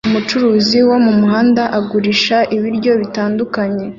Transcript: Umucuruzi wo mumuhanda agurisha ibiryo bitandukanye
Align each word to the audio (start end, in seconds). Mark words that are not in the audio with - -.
Umucuruzi 0.09 0.77
wo 0.89 0.97
mumuhanda 1.05 1.63
agurisha 1.77 2.37
ibiryo 2.55 2.91
bitandukanye 3.01 3.85